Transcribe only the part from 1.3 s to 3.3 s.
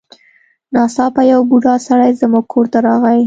یو بوډا سړی زموږ کور ته راغی.